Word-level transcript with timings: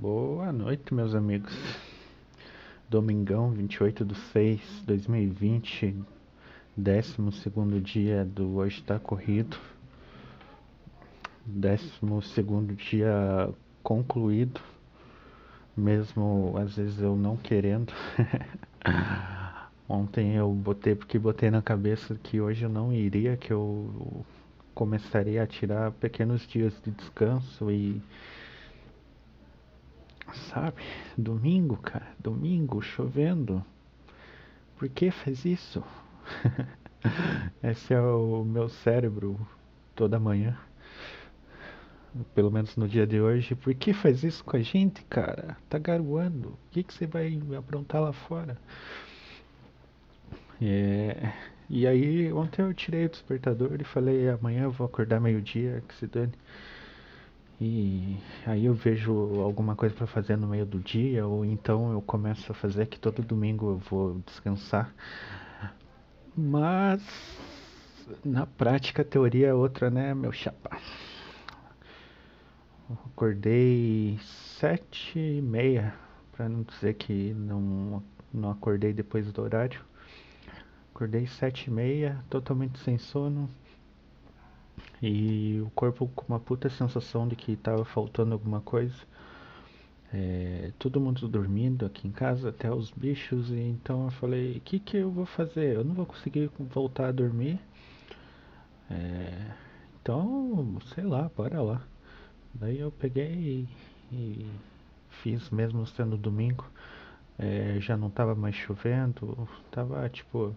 Boa 0.00 0.50
noite, 0.50 0.94
meus 0.94 1.14
amigos. 1.14 1.54
Domingão, 2.88 3.50
28 3.50 4.02
de 4.02 4.14
6 4.14 4.58
de 4.78 4.86
2020, 4.86 5.94
12 6.74 7.80
dia 7.82 8.24
do 8.24 8.56
Hoje 8.56 8.82
Tá 8.82 8.98
Corrido, 8.98 9.58
12 11.44 11.90
dia 12.78 13.50
concluído, 13.82 14.58
mesmo 15.76 16.54
às 16.56 16.76
vezes 16.76 16.98
eu 16.98 17.14
não 17.14 17.36
querendo. 17.36 17.92
Ontem 19.86 20.34
eu 20.34 20.50
botei, 20.50 20.94
porque 20.94 21.18
botei 21.18 21.50
na 21.50 21.60
cabeça 21.60 22.14
que 22.22 22.40
hoje 22.40 22.64
eu 22.64 22.70
não 22.70 22.90
iria, 22.90 23.36
que 23.36 23.52
eu 23.52 24.24
começaria 24.74 25.42
a 25.42 25.46
tirar 25.46 25.92
pequenos 25.92 26.46
dias 26.48 26.72
de 26.82 26.90
descanso 26.90 27.70
e 27.70 28.00
sabe? 30.34 30.82
Domingo, 31.16 31.76
cara, 31.76 32.14
domingo, 32.18 32.80
chovendo. 32.80 33.64
Por 34.76 34.88
que 34.88 35.10
faz 35.10 35.44
isso? 35.44 35.82
Esse 37.62 37.94
é 37.94 38.00
o 38.00 38.44
meu 38.44 38.68
cérebro 38.68 39.38
toda 39.94 40.18
manhã. 40.18 40.58
Pelo 42.34 42.50
menos 42.50 42.76
no 42.76 42.88
dia 42.88 43.06
de 43.06 43.20
hoje. 43.20 43.54
Por 43.54 43.74
que 43.74 43.92
faz 43.92 44.24
isso 44.24 44.42
com 44.44 44.56
a 44.56 44.60
gente, 44.60 45.04
cara? 45.04 45.56
Tá 45.68 45.78
garoando. 45.78 46.50
O 46.50 46.58
que, 46.70 46.82
que 46.82 46.92
você 46.92 47.06
vai 47.06 47.40
aprontar 47.56 48.02
lá 48.02 48.12
fora? 48.12 48.58
É... 50.60 51.32
E 51.68 51.86
aí, 51.86 52.32
ontem 52.32 52.62
eu 52.62 52.74
tirei 52.74 53.06
o 53.06 53.08
despertador 53.08 53.80
e 53.80 53.84
falei: 53.84 54.28
amanhã 54.28 54.64
eu 54.64 54.72
vou 54.72 54.86
acordar 54.86 55.20
meio-dia, 55.20 55.82
que 55.86 55.94
se 55.94 56.06
dane. 56.06 56.32
E 57.60 58.16
aí 58.46 58.64
eu 58.64 58.72
vejo 58.72 59.12
alguma 59.42 59.76
coisa 59.76 59.94
para 59.94 60.06
fazer 60.06 60.34
no 60.36 60.46
meio 60.46 60.64
do 60.64 60.78
dia, 60.78 61.26
ou 61.26 61.44
então 61.44 61.92
eu 61.92 62.00
começo 62.00 62.50
a 62.50 62.54
fazer 62.54 62.86
que 62.86 62.98
todo 62.98 63.22
domingo 63.22 63.72
eu 63.72 63.76
vou 63.76 64.18
descansar. 64.24 64.94
Mas 66.34 67.02
na 68.24 68.46
prática 68.46 69.02
a 69.02 69.04
teoria 69.04 69.48
é 69.48 69.54
outra, 69.54 69.90
né, 69.90 70.14
meu 70.14 70.32
chapa? 70.32 70.78
Acordei 73.04 74.18
sete 74.58 75.18
e 75.18 75.42
meia, 75.42 75.94
para 76.32 76.48
não 76.48 76.62
dizer 76.62 76.94
que 76.94 77.34
não, 77.34 78.02
não 78.32 78.50
acordei 78.50 78.94
depois 78.94 79.30
do 79.30 79.42
horário. 79.42 79.82
Acordei 80.94 81.26
sete 81.26 81.66
e 81.66 81.70
meia, 81.70 82.24
totalmente 82.30 82.78
sem 82.78 82.96
sono 82.96 83.50
e 85.02 85.60
o 85.64 85.70
corpo 85.70 86.08
com 86.14 86.24
uma 86.28 86.40
puta 86.40 86.68
sensação 86.68 87.26
de 87.26 87.36
que 87.36 87.52
estava 87.52 87.84
faltando 87.84 88.32
alguma 88.32 88.60
coisa. 88.60 88.94
É, 90.12 90.72
todo 90.78 91.00
mundo 91.00 91.28
dormindo 91.28 91.86
aqui 91.86 92.08
em 92.08 92.10
casa, 92.10 92.48
até 92.48 92.72
os 92.72 92.90
bichos, 92.90 93.50
e 93.50 93.60
então 93.60 94.06
eu 94.06 94.10
falei, 94.10 94.56
o 94.56 94.60
que 94.60 94.80
que 94.80 94.96
eu 94.96 95.10
vou 95.10 95.24
fazer? 95.24 95.76
Eu 95.76 95.84
não 95.84 95.94
vou 95.94 96.04
conseguir 96.06 96.50
voltar 96.58 97.08
a 97.08 97.12
dormir. 97.12 97.60
É, 98.90 99.52
então, 100.02 100.78
sei 100.94 101.04
lá, 101.04 101.30
bora 101.36 101.62
lá. 101.62 101.82
Daí 102.54 102.80
eu 102.80 102.90
peguei 102.90 103.68
e, 104.10 104.12
e 104.12 104.46
fiz 105.22 105.50
mesmo 105.50 105.86
sendo 105.86 106.16
domingo. 106.16 106.66
É, 107.38 107.78
já 107.80 107.96
não 107.96 108.08
estava 108.08 108.34
mais 108.34 108.54
chovendo, 108.54 109.48
tava 109.70 110.08
tipo 110.10 110.54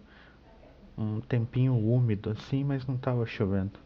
um 0.97 1.21
tempinho 1.21 1.75
úmido 1.75 2.29
assim, 2.29 2.63
mas 2.63 2.85
não 2.85 2.95
estava 2.95 3.25
chovendo. 3.25 3.82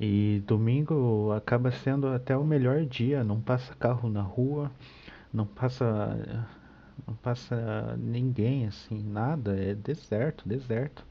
E 0.00 0.42
domingo 0.46 1.32
acaba 1.32 1.72
sendo 1.72 2.08
até 2.08 2.36
o 2.36 2.44
melhor 2.44 2.84
dia, 2.84 3.24
não 3.24 3.40
passa 3.40 3.74
carro 3.74 4.08
na 4.08 4.22
rua, 4.22 4.70
não 5.32 5.44
passa 5.44 6.46
não 7.06 7.14
passa 7.14 7.96
ninguém 7.96 8.66
assim, 8.66 9.02
nada, 9.02 9.56
é 9.56 9.74
deserto, 9.74 10.48
deserto. 10.48 11.04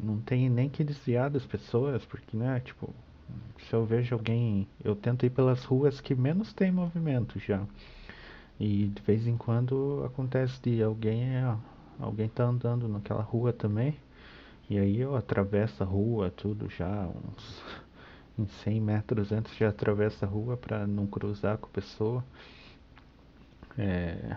Não 0.00 0.20
tem 0.20 0.48
nem 0.48 0.68
que 0.70 0.84
desviar 0.84 1.28
das 1.30 1.44
pessoas, 1.44 2.04
porque 2.04 2.36
né, 2.36 2.60
tipo, 2.60 2.88
se 3.58 3.74
eu 3.74 3.84
vejo 3.84 4.14
alguém, 4.14 4.66
eu 4.82 4.94
tento 4.96 5.26
ir 5.26 5.30
pelas 5.30 5.64
ruas 5.64 6.00
que 6.00 6.14
menos 6.14 6.52
tem 6.52 6.72
movimento 6.72 7.38
já. 7.38 7.66
E 8.58 8.88
de 8.88 9.02
vez 9.02 9.26
em 9.26 9.36
quando 9.36 10.02
acontece 10.06 10.60
de 10.62 10.82
alguém, 10.82 11.24
alguém 11.98 12.28
tá 12.28 12.44
andando 12.44 12.88
naquela 12.88 13.22
rua 13.22 13.52
também. 13.52 13.96
E 14.70 14.78
aí 14.78 15.00
eu 15.00 15.16
atravesso 15.16 15.82
a 15.82 15.86
rua, 15.86 16.30
tudo 16.30 16.68
já, 16.68 17.06
uns 17.06 17.62
em 18.38 18.46
100 18.46 18.80
metros 18.80 19.32
antes 19.32 19.54
de 19.56 19.64
atravessar 19.64 20.26
a 20.26 20.28
rua 20.28 20.56
para 20.56 20.86
não 20.86 21.06
cruzar 21.06 21.58
com 21.58 21.66
a 21.66 21.70
pessoa. 21.70 22.24
É, 23.76 24.36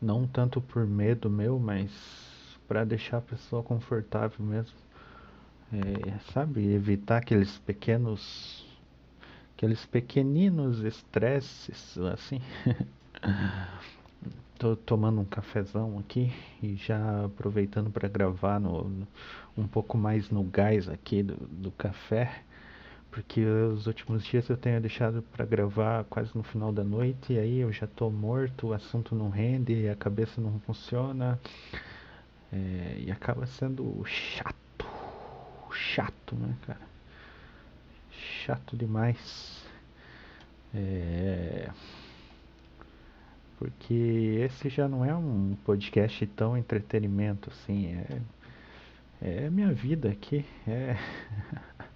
não 0.00 0.26
tanto 0.26 0.60
por 0.60 0.86
medo 0.86 1.30
meu, 1.30 1.58
mas 1.58 1.90
para 2.68 2.84
deixar 2.84 3.18
a 3.18 3.22
pessoa 3.22 3.62
confortável 3.62 4.44
mesmo. 4.44 4.76
É, 5.72 6.18
sabe, 6.32 6.72
evitar 6.72 7.18
aqueles 7.18 7.58
pequenos, 7.58 8.64
aqueles 9.56 9.84
pequeninos 9.86 10.80
estresses, 10.80 11.98
assim. 11.98 12.40
Tô 14.58 14.76
tomando 14.76 15.20
um 15.20 15.24
cafezão 15.24 15.98
aqui 15.98 16.32
e 16.62 16.76
já 16.76 17.24
aproveitando 17.24 17.90
para 17.90 18.08
gravar 18.08 18.60
no, 18.60 18.84
no, 18.84 19.08
um 19.58 19.66
pouco 19.66 19.98
mais 19.98 20.30
no 20.30 20.44
gás 20.44 20.88
aqui 20.88 21.22
do, 21.22 21.34
do 21.34 21.70
café 21.72 22.44
porque 23.14 23.44
os 23.44 23.86
últimos 23.86 24.24
dias 24.24 24.48
eu 24.48 24.56
tenho 24.56 24.80
deixado 24.80 25.22
para 25.22 25.44
gravar 25.44 26.02
quase 26.04 26.36
no 26.36 26.42
final 26.42 26.72
da 26.72 26.82
noite 26.82 27.32
e 27.32 27.38
aí 27.38 27.58
eu 27.60 27.72
já 27.72 27.86
tô 27.86 28.10
morto, 28.10 28.68
o 28.68 28.72
assunto 28.72 29.14
não 29.14 29.30
rende, 29.30 29.88
a 29.88 29.94
cabeça 29.94 30.40
não 30.40 30.58
funciona 30.66 31.38
é, 32.52 32.96
e 32.98 33.12
acaba 33.12 33.46
sendo 33.46 34.04
chato, 34.04 34.86
chato, 35.70 36.34
né, 36.34 36.56
cara? 36.66 36.80
Chato 38.10 38.76
demais. 38.76 39.64
É, 40.74 41.70
porque 43.56 44.40
esse 44.44 44.68
já 44.68 44.88
não 44.88 45.04
é 45.04 45.14
um 45.14 45.56
podcast 45.64 46.26
tão 46.26 46.58
entretenimento 46.58 47.48
assim, 47.48 47.94
é, 49.22 49.44
é 49.44 49.50
minha 49.50 49.72
vida 49.72 50.08
aqui, 50.08 50.44
é. 50.66 50.96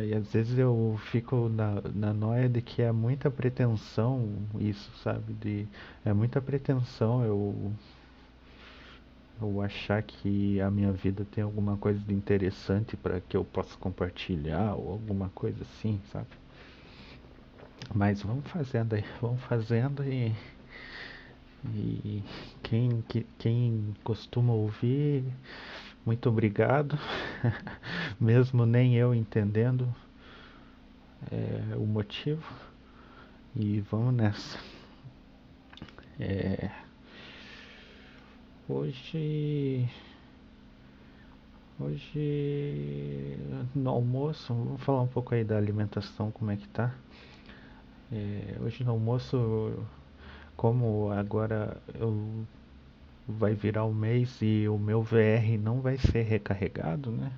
E 0.00 0.14
às 0.14 0.32
vezes 0.32 0.56
eu 0.58 0.98
fico 1.10 1.48
na, 1.48 1.82
na 1.94 2.12
noia 2.12 2.48
de 2.48 2.62
que 2.62 2.80
é 2.80 2.92
muita 2.92 3.30
pretensão 3.30 4.28
isso, 4.60 4.90
sabe? 5.02 5.32
De, 5.34 5.66
é 6.04 6.12
muita 6.12 6.40
pretensão 6.40 7.24
eu, 7.24 7.72
eu 9.40 9.60
achar 9.60 10.02
que 10.02 10.60
a 10.60 10.70
minha 10.70 10.92
vida 10.92 11.24
tem 11.24 11.42
alguma 11.42 11.76
coisa 11.76 11.98
de 11.98 12.14
interessante 12.14 12.96
para 12.96 13.20
que 13.20 13.36
eu 13.36 13.44
possa 13.44 13.76
compartilhar 13.78 14.74
ou 14.74 14.92
alguma 14.92 15.28
coisa 15.30 15.62
assim, 15.62 16.00
sabe? 16.12 16.28
Mas 17.94 18.22
vamos 18.22 18.46
fazendo 18.50 18.94
aí, 18.94 19.04
vamos 19.20 19.40
fazendo 19.42 20.04
e, 20.04 20.32
e 21.64 22.22
quem, 22.62 23.02
que, 23.08 23.26
quem 23.38 23.94
costuma 24.04 24.52
ouvir 24.52 25.24
muito 26.08 26.30
obrigado, 26.30 26.98
mesmo 28.18 28.64
nem 28.64 28.94
eu 28.96 29.14
entendendo 29.14 29.94
é, 31.30 31.76
o 31.76 31.84
motivo. 31.84 32.50
E 33.54 33.80
vamos 33.80 34.14
nessa. 34.14 34.58
É, 36.18 36.70
hoje, 38.66 39.86
hoje 41.78 43.36
no 43.74 43.90
almoço, 43.90 44.54
vamos 44.54 44.82
falar 44.82 45.02
um 45.02 45.08
pouco 45.08 45.34
aí 45.34 45.44
da 45.44 45.58
alimentação, 45.58 46.30
como 46.30 46.50
é 46.50 46.56
que 46.56 46.68
tá. 46.68 46.94
É, 48.10 48.56
hoje 48.62 48.82
no 48.82 48.92
almoço, 48.92 49.86
como 50.56 51.12
agora 51.12 51.76
eu 51.94 52.46
vai 53.28 53.54
virar 53.54 53.84
o 53.84 53.94
mês 53.94 54.38
e 54.40 54.66
o 54.68 54.78
meu 54.78 55.02
VR 55.02 55.58
não 55.62 55.80
vai 55.82 55.98
ser 55.98 56.22
recarregado, 56.22 57.10
né? 57.10 57.30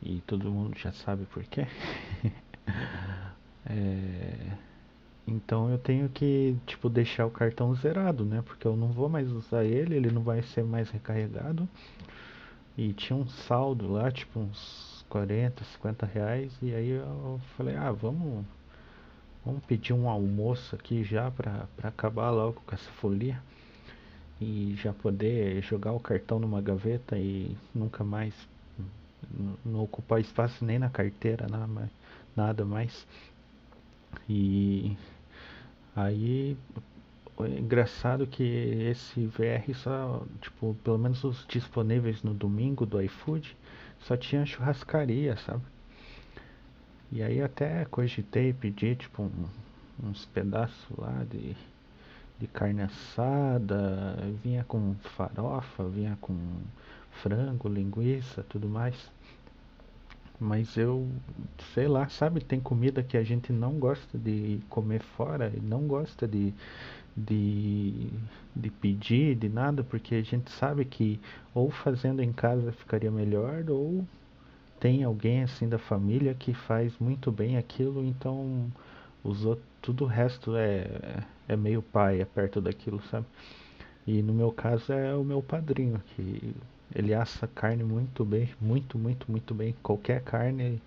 E 0.00 0.20
todo 0.26 0.50
mundo 0.50 0.78
já 0.78 0.92
sabe 0.92 1.24
por 1.26 1.42
quê. 1.44 1.66
é... 3.66 4.56
Então 5.26 5.70
eu 5.70 5.78
tenho 5.78 6.08
que, 6.08 6.56
tipo, 6.66 6.88
deixar 6.88 7.26
o 7.26 7.30
cartão 7.30 7.74
zerado, 7.74 8.24
né? 8.24 8.42
Porque 8.42 8.66
eu 8.66 8.76
não 8.76 8.88
vou 8.88 9.08
mais 9.08 9.30
usar 9.30 9.64
ele, 9.64 9.96
ele 9.96 10.10
não 10.10 10.22
vai 10.22 10.42
ser 10.42 10.64
mais 10.64 10.90
recarregado. 10.90 11.68
E 12.78 12.92
tinha 12.92 13.16
um 13.16 13.28
saldo 13.28 13.92
lá, 13.92 14.10
tipo 14.10 14.40
uns 14.40 15.04
40, 15.08 15.62
50 15.64 16.06
reais. 16.06 16.52
E 16.62 16.74
aí 16.74 16.90
eu 16.90 17.40
falei, 17.56 17.76
ah, 17.76 17.92
vamos, 17.92 18.44
vamos 19.44 19.64
pedir 19.66 19.92
um 19.92 20.08
almoço 20.08 20.74
aqui 20.74 21.04
já 21.04 21.30
pra, 21.30 21.66
pra 21.76 21.88
acabar 21.90 22.30
logo 22.30 22.62
com 22.66 22.74
essa 22.74 22.90
folia 22.92 23.40
e 24.40 24.74
já 24.76 24.92
poder 24.92 25.62
jogar 25.62 25.92
o 25.92 26.00
cartão 26.00 26.38
numa 26.38 26.60
gaveta 26.60 27.18
e 27.18 27.56
nunca 27.74 28.02
mais 28.02 28.34
não 29.64 29.82
ocupar 29.82 30.20
espaço 30.20 30.64
nem 30.64 30.78
na 30.78 30.88
carteira 30.88 31.46
nada 32.36 32.64
mais. 32.64 33.06
E 34.28 34.96
Aí, 35.94 36.56
é 37.40 37.58
engraçado 37.58 38.26
que 38.26 38.42
esse 38.42 39.26
VR 39.26 39.74
só, 39.74 40.24
tipo, 40.40 40.74
pelo 40.84 40.98
menos 40.98 41.24
os 41.24 41.44
disponíveis 41.48 42.22
no 42.22 42.32
domingo 42.32 42.86
do 42.86 43.00
iFood, 43.02 43.56
só 44.00 44.16
tinha 44.16 44.46
churrascaria, 44.46 45.36
sabe? 45.36 45.62
E 47.12 47.22
aí 47.22 47.42
até 47.42 47.84
cogitei 47.86 48.52
pedir, 48.52 48.96
tipo, 48.96 49.22
um, 49.24 50.08
uns 50.08 50.24
pedaços 50.26 50.96
lá 50.96 51.24
de, 51.28 51.56
de 52.40 52.46
carne 52.46 52.82
assada, 52.82 54.16
vinha 54.42 54.64
com 54.64 54.94
farofa, 55.16 55.84
vinha 55.84 56.16
com 56.20 56.34
frango, 57.22 57.68
linguiça, 57.68 58.42
tudo 58.48 58.66
mais. 58.68 58.96
Mas 60.40 60.74
eu, 60.78 61.06
sei 61.74 61.86
lá, 61.86 62.08
sabe, 62.08 62.40
tem 62.42 62.58
comida 62.58 63.02
que 63.02 63.18
a 63.18 63.22
gente 63.22 63.52
não 63.52 63.74
gosta 63.74 64.16
de 64.16 64.58
comer 64.70 65.02
fora 65.02 65.52
não 65.62 65.86
gosta 65.86 66.26
de, 66.26 66.54
de, 67.14 68.08
de 68.56 68.70
pedir, 68.70 69.36
de 69.36 69.50
nada, 69.50 69.84
porque 69.84 70.14
a 70.14 70.22
gente 70.22 70.50
sabe 70.50 70.86
que 70.86 71.20
ou 71.54 71.70
fazendo 71.70 72.22
em 72.22 72.32
casa 72.32 72.72
ficaria 72.72 73.10
melhor, 73.10 73.68
ou 73.68 74.06
tem 74.80 75.04
alguém 75.04 75.42
assim 75.42 75.68
da 75.68 75.78
família 75.78 76.34
que 76.34 76.54
faz 76.54 76.98
muito 76.98 77.30
bem 77.30 77.58
aquilo, 77.58 78.02
então 78.02 78.72
os 79.22 79.44
outros, 79.44 79.69
tudo 79.82 80.04
o 80.04 80.06
resto 80.06 80.56
é, 80.56 81.24
é 81.48 81.56
meio 81.56 81.82
pai, 81.82 82.20
é 82.20 82.24
perto 82.24 82.60
daquilo, 82.60 83.02
sabe? 83.10 83.26
E 84.06 84.22
no 84.22 84.32
meu 84.32 84.52
caso 84.52 84.92
é 84.92 85.14
o 85.14 85.24
meu 85.24 85.42
padrinho, 85.42 86.02
que 86.14 86.54
ele 86.94 87.14
assa 87.14 87.46
carne 87.46 87.84
muito 87.84 88.24
bem, 88.24 88.50
muito, 88.60 88.98
muito, 88.98 89.30
muito 89.30 89.54
bem. 89.54 89.74
Qualquer 89.82 90.22
carne 90.22 90.80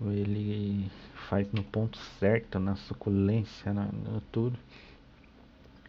ele 0.00 0.90
faz 1.28 1.50
no 1.52 1.62
ponto 1.62 1.98
certo, 2.18 2.58
na 2.58 2.76
suculência, 2.76 3.72
na, 3.72 3.84
no 3.86 4.20
tudo. 4.32 4.58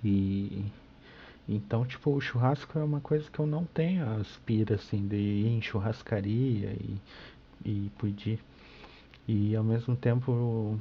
E 0.03 0.65
então, 1.47 1.85
tipo, 1.85 2.11
o 2.11 2.19
churrasco 2.19 2.77
é 2.79 2.83
uma 2.83 2.99
coisa 2.99 3.29
que 3.29 3.39
eu 3.39 3.45
não 3.45 3.65
tenho 3.65 4.19
aspira 4.19 4.75
assim 4.75 5.07
de 5.07 5.15
ir 5.15 5.47
em 5.47 5.61
churrascaria 5.61 6.71
e, 6.71 6.97
e 7.63 7.91
pedir. 7.99 8.39
E 9.27 9.55
ao 9.55 9.63
mesmo 9.63 9.95
tempo 9.95 10.79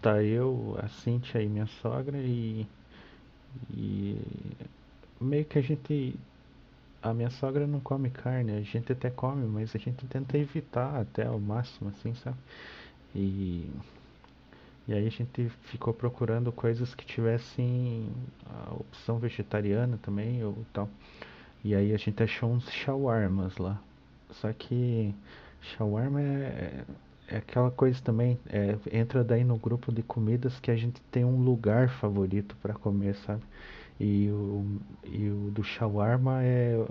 tá 0.00 0.22
eu, 0.22 0.76
a 0.82 0.88
Cintia 0.88 1.42
e 1.42 1.48
minha 1.48 1.66
sogra 1.66 2.18
e, 2.18 2.66
e 3.70 4.16
meio 5.20 5.44
que 5.44 5.58
a 5.58 5.62
gente 5.62 6.18
a 7.02 7.14
minha 7.14 7.30
sogra 7.30 7.66
não 7.66 7.80
come 7.80 8.10
carne, 8.10 8.52
a 8.52 8.60
gente 8.60 8.92
até 8.92 9.10
come, 9.10 9.46
mas 9.46 9.74
a 9.74 9.78
gente 9.78 10.04
tenta 10.06 10.36
evitar 10.36 11.00
até 11.00 11.26
ao 11.26 11.40
máximo, 11.40 11.88
assim, 11.90 12.14
sabe? 12.14 12.36
E, 13.14 13.70
e 14.86 14.92
aí 14.92 15.06
a 15.06 15.10
gente 15.10 15.48
ficou 15.64 15.94
procurando 15.94 16.52
coisas 16.52 16.94
que 16.94 17.04
tivessem 17.06 18.08
a 18.46 18.74
opção 18.74 19.18
vegetariana 19.18 19.98
também 20.02 20.44
ou 20.44 20.56
tal. 20.72 20.88
E 21.64 21.74
aí 21.74 21.94
a 21.94 21.96
gente 21.96 22.22
achou 22.22 22.50
uns 22.50 22.70
shawarmas 22.70 23.56
lá. 23.56 23.80
Só 24.30 24.52
que 24.52 25.14
shawarma 25.62 26.20
é, 26.20 26.84
é 27.30 27.36
aquela 27.36 27.70
coisa 27.70 28.00
também, 28.02 28.38
é, 28.48 28.76
entra 28.92 29.22
daí 29.22 29.44
no 29.44 29.56
grupo 29.56 29.92
de 29.92 30.02
comidas 30.02 30.58
que 30.58 30.70
a 30.70 30.76
gente 30.76 31.00
tem 31.12 31.24
um 31.24 31.42
lugar 31.42 31.88
favorito 31.88 32.56
para 32.60 32.74
comer, 32.74 33.14
sabe? 33.14 33.42
E 34.00 34.28
o, 34.30 34.80
e 35.04 35.28
o 35.28 35.50
do 35.52 35.62
shawarma 35.62 36.42
é 36.42 36.84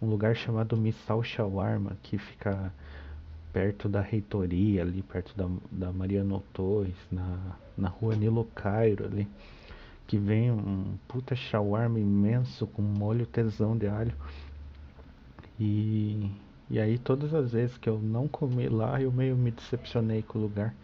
um 0.00 0.08
lugar 0.08 0.34
chamado 0.34 0.76
Missal 0.76 1.22
Shawarma, 1.22 1.98
que 2.02 2.16
fica 2.16 2.72
perto 3.52 3.88
da 3.88 4.00
reitoria, 4.00 4.82
ali 4.82 5.02
perto 5.02 5.36
da, 5.36 5.48
da 5.70 5.92
Mariano 5.92 6.42
Torres, 6.52 6.96
na, 7.10 7.56
na 7.76 7.88
rua 7.88 8.16
Nilo 8.16 8.44
Cairo 8.54 9.04
ali. 9.04 9.28
Que 10.06 10.18
vem 10.18 10.50
um 10.50 10.96
puta 11.08 11.34
shawarma 11.34 11.98
imenso 11.98 12.66
com 12.66 12.82
molho 12.82 13.26
tesão 13.26 13.76
de 13.76 13.86
alho. 13.86 14.14
E, 15.58 16.30
e 16.70 16.80
aí 16.80 16.98
todas 16.98 17.34
as 17.34 17.52
vezes 17.52 17.76
que 17.78 17.88
eu 17.88 17.98
não 17.98 18.26
comi 18.28 18.68
lá, 18.68 19.00
eu 19.00 19.12
meio 19.12 19.36
me 19.36 19.50
decepcionei 19.50 20.22
com 20.22 20.38
o 20.38 20.42
lugar. 20.42 20.74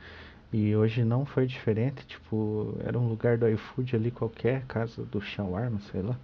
E 0.52 0.74
hoje 0.74 1.04
não 1.04 1.24
foi 1.24 1.46
diferente, 1.46 2.04
tipo, 2.06 2.74
era 2.84 2.98
um 2.98 3.08
lugar 3.08 3.38
do 3.38 3.48
iFood 3.48 3.94
ali 3.96 4.10
qualquer, 4.10 4.64
casa 4.66 5.04
do 5.04 5.20
shawarma, 5.20 5.80
sei 5.92 6.02
lá. 6.02 6.16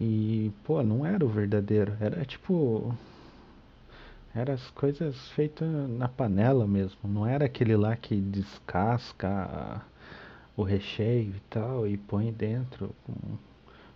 E, 0.00 0.50
pô, 0.64 0.82
não 0.82 1.04
era 1.04 1.24
o 1.24 1.28
verdadeiro, 1.28 1.94
era 2.00 2.24
tipo 2.24 2.94
era 4.34 4.52
as 4.54 4.70
coisas 4.70 5.28
feitas 5.30 5.68
na 5.90 6.08
panela 6.08 6.66
mesmo, 6.66 6.98
não 7.04 7.26
era 7.26 7.46
aquele 7.46 7.76
lá 7.76 7.96
que 7.96 8.16
descasca 8.16 9.82
o 10.56 10.62
recheio 10.62 11.34
e 11.36 11.40
tal 11.50 11.86
e 11.86 11.96
põe 11.96 12.32
dentro, 12.32 12.94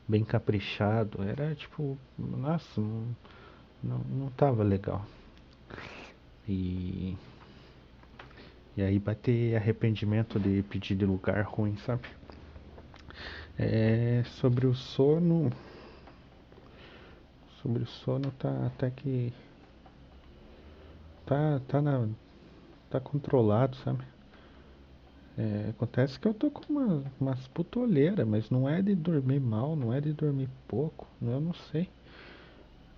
bem 0.09 0.25
caprichado, 0.25 1.23
era 1.23 1.55
tipo, 1.55 1.97
nossa, 2.19 2.81
não, 2.81 3.05
não, 3.85 3.99
não 3.99 4.31
tava 4.31 4.63
legal. 4.63 5.05
E 6.49 7.17
e 8.77 8.83
aí 8.83 8.99
bater 8.99 9.57
arrependimento 9.57 10.39
de 10.41 10.63
pedir 10.65 10.97
de 10.97 11.07
lugar 11.07 11.43
ruim, 11.45 11.77
sabe? 11.77 12.03
É, 13.57 14.25
sobre 14.25 14.67
o 14.67 14.75
sono. 14.75 15.53
Sobre 17.63 17.85
o 17.85 17.87
sono 17.87 18.33
tá 18.33 18.67
até 18.67 18.91
que. 18.91 19.33
Tá, 21.25 21.61
tá 21.69 21.81
na. 21.81 22.09
Tá 22.91 22.99
controlado, 22.99 23.77
sabe? 23.77 24.03
É, 25.39 25.71
acontece 25.71 26.19
que 26.19 26.27
eu 26.27 26.35
tô 26.35 26.51
com 26.51 26.73
uma, 26.73 27.05
umas 27.21 27.47
putoleiras, 27.49 28.27
mas 28.27 28.51
não 28.51 28.69
é 28.69 28.83
de 28.83 28.95
dormir 28.95 29.41
mal, 29.41 29.75
não 29.77 29.93
é 29.93 30.01
de 30.01 30.13
dormir 30.13 30.49
pouco, 30.67 31.07
eu 31.23 31.41
não 31.41 31.53
sei. 31.53 31.89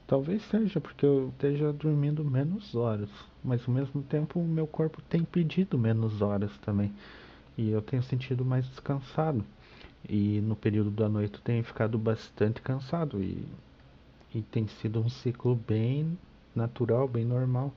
Talvez 0.06 0.42
seja 0.44 0.80
porque 0.80 1.04
eu 1.04 1.30
esteja 1.30 1.72
dormindo 1.72 2.24
menos 2.24 2.76
horas, 2.76 3.10
mas 3.42 3.66
ao 3.66 3.74
mesmo 3.74 4.02
tempo 4.02 4.38
o 4.38 4.46
meu 4.46 4.66
corpo 4.66 5.02
tem 5.02 5.24
pedido 5.24 5.76
menos 5.76 6.22
horas 6.22 6.56
também. 6.58 6.92
E 7.58 7.70
eu 7.70 7.82
tenho 7.82 8.02
sentido 8.02 8.44
mais 8.44 8.66
descansado. 8.66 9.44
E 10.08 10.40
no 10.42 10.54
período 10.54 10.90
da 10.90 11.08
noite 11.08 11.34
eu 11.34 11.40
tenho 11.40 11.64
ficado 11.64 11.98
bastante 11.98 12.60
cansado 12.60 13.20
e, 13.20 13.44
e 14.32 14.42
tem 14.42 14.68
sido 14.68 15.00
um 15.00 15.08
ciclo 15.08 15.56
bem 15.66 16.16
natural, 16.54 17.08
bem 17.08 17.24
normal, 17.24 17.74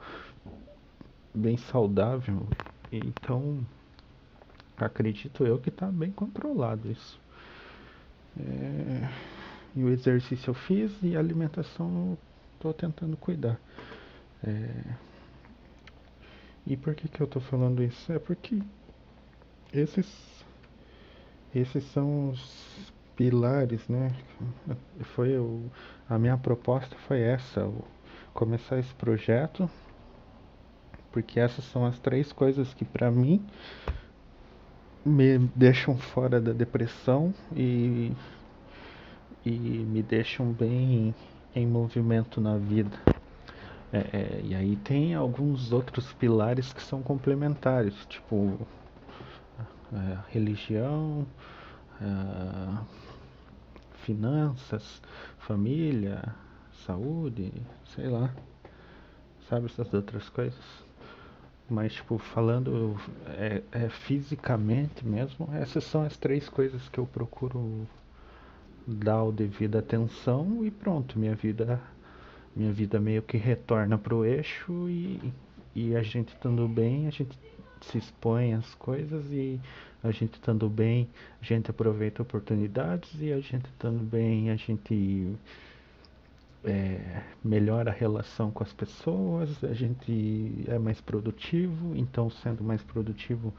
bem 1.34 1.58
saudável. 1.58 2.46
Então, 2.92 3.60
acredito 4.78 5.46
eu 5.46 5.58
que 5.58 5.70
está 5.70 5.88
bem 5.88 6.12
controlado 6.12 6.92
isso. 6.92 7.19
É... 8.40 9.09
E 9.80 9.83
o 9.86 9.88
exercício 9.88 10.50
eu 10.50 10.54
fiz 10.54 10.92
e 11.02 11.16
a 11.16 11.19
alimentação 11.19 12.18
estou 12.56 12.74
tentando 12.74 13.16
cuidar. 13.16 13.57
É... 14.44 14.69
E 16.68 16.76
por 16.76 16.94
que, 16.94 17.07
que 17.07 17.21
eu 17.21 17.26
estou 17.26 17.42
falando 17.42 17.81
isso? 17.81 18.12
É 18.12 18.19
porque 18.19 18.62
esses, 19.71 20.06
esses 21.56 21.81
são 21.94 22.31
os 22.31 22.92
pilares, 23.16 23.88
né? 23.88 24.12
Foi 25.16 25.38
o, 25.38 25.71
a 26.09 26.19
minha 26.19 26.38
proposta 26.38 26.98
foi 27.07 27.21
essa, 27.21 27.71
começar 28.33 28.80
esse 28.80 28.94
projeto, 28.95 29.69
porque 31.09 31.40
essas 31.40 31.64
são 31.64 31.86
as 31.86 31.98
três 32.00 32.33
coisas 32.33 32.74
que 32.74 32.83
para 32.83 33.09
mim 33.09 33.42
me 35.06 35.38
deixam 35.56 35.98
fora 35.98 36.42
da 36.42 36.52
depressão 36.52 37.33
e 37.56 38.12
e 39.46 39.52
me 39.52 40.02
deixam 40.02 40.52
bem 40.52 41.14
em 41.56 41.68
movimento 41.68 42.40
na 42.40 42.58
vida. 42.58 42.98
É, 43.92 43.98
é, 43.98 44.42
e 44.44 44.54
aí 44.54 44.76
tem 44.76 45.16
alguns 45.16 45.72
outros 45.72 46.14
pilares 46.14 46.72
que 46.72 46.81
são 46.81 47.02
complementares, 47.02 48.06
tipo 48.06 48.68
é, 49.92 50.18
religião, 50.30 51.26
é, 52.00 52.78
finanças, 53.94 55.02
família, 55.40 56.24
saúde, 56.86 57.52
sei 57.96 58.08
lá, 58.08 58.31
sabe 59.50 59.66
essas 59.66 59.94
outras 59.94 60.30
coisas. 60.30 60.64
Mas, 61.69 61.94
tipo, 61.94 62.18
falando 62.18 63.00
é, 63.28 63.62
é, 63.72 63.90
fisicamente 63.90 65.06
mesmo, 65.06 65.48
essas 65.54 65.84
são 65.84 66.04
as 66.04 66.18
três 66.18 66.50
coisas 66.50 66.90
que 66.90 67.00
eu 67.00 67.06
procuro 67.06 67.88
dar 68.90 69.24
o 69.24 69.31
devido 69.31 69.78
atenção 69.78 70.66
e 70.66 70.72
pronto, 70.72 71.18
minha 71.18 71.36
vida 71.36 71.80
minha 72.56 72.74
vida 72.74 73.00
meio 73.00 73.22
que 73.22 73.38
retorna 73.38 73.98
pro 73.98 74.26
eixo 74.26 74.90
e, 74.90 75.31
e 75.76 75.96
a 75.96 76.02
gente 76.02 76.30
estando 76.30 76.68
bem, 76.68 77.08
a 77.08 77.10
gente 77.10 77.38
se 77.81 77.98
expõe 77.98 78.54
às 78.54 78.76
coisas 78.76 79.24
e 79.31 79.60
a 80.04 80.12
gente 80.12 80.34
estando 80.34 80.68
bem, 80.69 81.08
a 81.42 81.46
gente 81.46 81.69
aproveita 81.69 82.22
oportunidades 82.22 83.10
e 83.19 83.31
a 83.31 83.40
gente 83.40 83.66
estando 83.66 84.04
bem, 84.04 84.50
a 84.50 84.56
gente 84.56 85.38
é, 86.64 87.22
melhora 87.44 87.92
a 87.92 87.94
relação 87.94 88.52
com 88.52 88.64
as 88.64 88.74
pessoas, 88.74 89.64
a 89.64 89.74
gente 89.74 90.66
é 90.68 90.78
mais 90.78 91.00
produtivo, 91.00 91.96
então 91.96 92.30
sendo 92.30 92.64
mais 92.64 92.81
produtivo 92.84 93.54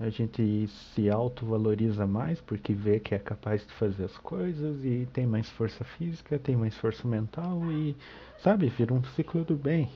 a 0.00 0.08
gente 0.10 0.68
se 0.68 1.10
autovaloriza 1.10 2.06
mais 2.06 2.40
porque 2.40 2.72
vê 2.72 3.00
que 3.00 3.14
é 3.14 3.18
capaz 3.18 3.66
de 3.66 3.72
fazer 3.72 4.04
as 4.04 4.16
coisas 4.18 4.84
e 4.84 5.08
tem 5.12 5.26
mais 5.26 5.50
força 5.50 5.82
física, 5.84 6.38
tem 6.38 6.56
mais 6.56 6.76
força 6.76 7.06
mental 7.06 7.60
e, 7.72 7.96
sabe, 8.38 8.68
vira 8.68 8.94
um 8.94 9.02
ciclo 9.02 9.44
do 9.44 9.56
bem. 9.56 9.90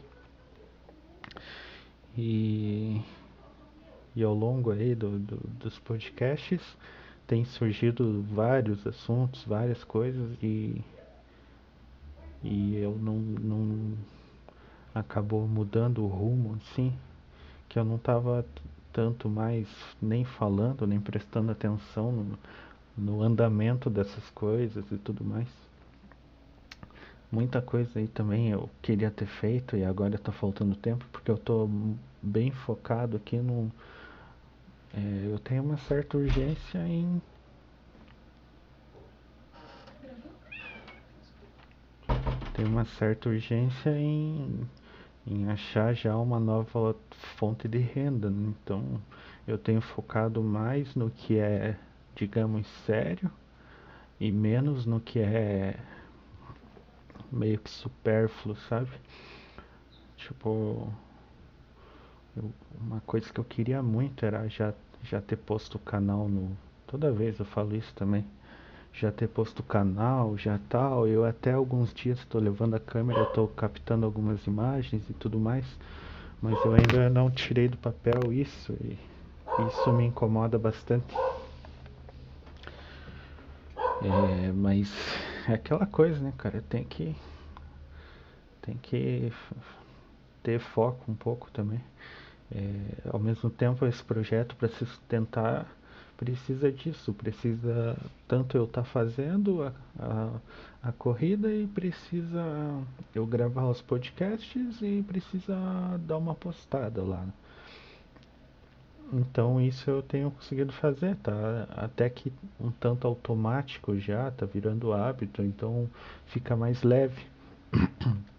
E, 2.18 3.00
e 4.16 4.22
ao 4.24 4.34
longo 4.34 4.72
aí 4.72 4.94
do, 4.94 5.18
do, 5.20 5.36
dos 5.36 5.78
podcasts 5.78 6.76
tem 7.26 7.44
surgido 7.44 8.22
vários 8.22 8.84
assuntos, 8.84 9.44
várias 9.44 9.84
coisas 9.84 10.36
e, 10.42 10.82
e 12.42 12.76
eu 12.76 12.98
não, 12.98 13.18
não 13.18 13.92
acabou 14.92 15.46
mudando 15.46 16.02
o 16.02 16.08
rumo 16.08 16.56
assim, 16.56 16.92
que 17.68 17.78
eu 17.78 17.84
não 17.84 17.96
estava 17.96 18.44
tanto 18.92 19.28
mais 19.28 19.66
nem 20.00 20.24
falando, 20.24 20.86
nem 20.86 21.00
prestando 21.00 21.50
atenção 21.50 22.12
no, 22.12 22.38
no 22.96 23.22
andamento 23.22 23.88
dessas 23.88 24.28
coisas 24.30 24.84
e 24.90 24.98
tudo 24.98 25.24
mais. 25.24 25.48
Muita 27.30 27.62
coisa 27.62 27.98
aí 27.98 28.06
também 28.06 28.50
eu 28.50 28.68
queria 28.82 29.10
ter 29.10 29.26
feito 29.26 29.74
e 29.74 29.84
agora 29.84 30.16
está 30.16 30.30
faltando 30.30 30.76
tempo 30.76 31.06
porque 31.10 31.30
eu 31.30 31.36
estou 31.36 31.70
bem 32.22 32.50
focado 32.50 33.16
aqui 33.16 33.38
no. 33.38 33.72
É, 34.94 35.28
eu 35.32 35.38
tenho 35.38 35.62
uma 35.62 35.78
certa 35.78 36.18
urgência 36.18 36.78
em. 36.86 37.22
Tenho 42.52 42.68
uma 42.68 42.84
certa 42.84 43.30
urgência 43.30 43.98
em 43.98 44.68
em 45.26 45.48
achar 45.48 45.94
já 45.94 46.16
uma 46.16 46.40
nova 46.40 46.96
fonte 47.36 47.68
de 47.68 47.78
renda. 47.78 48.30
Né? 48.30 48.52
Então, 48.62 49.00
eu 49.46 49.58
tenho 49.58 49.80
focado 49.80 50.42
mais 50.42 50.94
no 50.94 51.10
que 51.10 51.38
é, 51.38 51.76
digamos, 52.14 52.66
sério 52.86 53.30
e 54.20 54.30
menos 54.30 54.86
no 54.86 55.00
que 55.00 55.18
é 55.18 55.78
meio 57.30 57.58
que 57.58 57.70
supérfluo, 57.70 58.56
sabe? 58.68 58.90
Tipo, 60.16 60.92
eu, 62.36 62.52
uma 62.80 63.00
coisa 63.00 63.32
que 63.32 63.40
eu 63.40 63.44
queria 63.44 63.82
muito 63.82 64.24
era 64.24 64.48
já, 64.48 64.74
já 65.02 65.20
ter 65.20 65.36
posto 65.36 65.76
o 65.76 65.80
canal 65.80 66.28
no. 66.28 66.56
Toda 66.86 67.10
vez 67.10 67.38
eu 67.38 67.46
falo 67.46 67.74
isso 67.74 67.92
também 67.94 68.24
já 68.92 69.10
ter 69.10 69.28
posto 69.28 69.60
o 69.60 69.62
canal, 69.62 70.36
já 70.36 70.58
tal. 70.68 71.08
Eu 71.08 71.24
até 71.24 71.52
alguns 71.52 71.92
dias 71.94 72.18
estou 72.18 72.40
levando 72.40 72.74
a 72.74 72.80
câmera, 72.80 73.22
estou 73.22 73.48
captando 73.48 74.04
algumas 74.04 74.46
imagens 74.46 75.08
e 75.08 75.14
tudo 75.14 75.38
mais, 75.40 75.64
mas 76.40 76.64
eu 76.64 76.74
ainda 76.74 77.08
não 77.08 77.30
tirei 77.30 77.68
do 77.68 77.78
papel 77.78 78.32
isso 78.32 78.72
e 78.80 78.98
isso 79.58 79.92
me 79.92 80.04
incomoda 80.04 80.58
bastante. 80.58 81.14
É, 84.00 84.50
mas 84.52 84.88
é 85.48 85.54
aquela 85.54 85.86
coisa, 85.86 86.18
né, 86.20 86.32
cara? 86.36 86.62
Tem 86.68 86.84
que 86.84 87.14
tem 88.60 88.76
que 88.78 89.32
ter 90.42 90.58
foco 90.60 91.10
um 91.10 91.14
pouco 91.14 91.50
também. 91.50 91.80
É, 92.50 93.08
ao 93.10 93.18
mesmo 93.18 93.48
tempo, 93.48 93.86
esse 93.86 94.02
projeto 94.02 94.54
para 94.56 94.68
se 94.68 94.84
sustentar 94.84 95.66
precisa 96.16 96.70
disso, 96.70 97.12
precisa 97.12 97.96
tanto 98.28 98.56
eu 98.56 98.64
estar 98.64 98.82
tá 98.82 98.88
fazendo 98.88 99.62
a, 99.62 99.72
a, 99.98 100.88
a, 100.88 100.92
corrida 100.92 101.52
e 101.52 101.66
precisa 101.66 102.42
eu 103.14 103.26
gravar 103.26 103.68
os 103.68 103.82
podcasts 103.82 104.80
e 104.80 105.02
precisa 105.02 105.56
dar 106.06 106.18
uma 106.18 106.34
postada 106.34 107.02
lá. 107.02 107.26
Então 109.12 109.60
isso 109.60 109.90
eu 109.90 110.02
tenho 110.02 110.30
conseguido 110.30 110.72
fazer, 110.72 111.16
tá? 111.16 111.68
Até 111.76 112.08
que 112.08 112.32
um 112.58 112.70
tanto 112.70 113.06
automático 113.06 113.98
já, 113.98 114.30
tá 114.30 114.46
virando 114.46 114.92
hábito, 114.92 115.42
então 115.42 115.88
fica 116.26 116.56
mais 116.56 116.82
leve. 116.82 117.26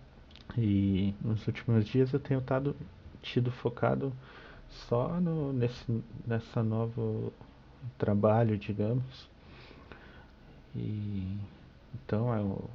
E 0.55 1.15
nos 1.19 1.47
últimos 1.47 1.83
dias 1.83 2.13
eu 2.13 2.19
tenho 2.19 2.39
tado, 2.39 2.75
tido 3.23 3.51
focado 3.51 4.13
só 4.69 5.19
no, 5.19 5.53
nesse, 5.53 6.03
nessa 6.27 6.61
nova 6.61 7.31
trabalho, 7.97 8.57
digamos. 8.57 9.27
E 10.75 11.37
então 11.93 12.33
eu, 12.35 12.69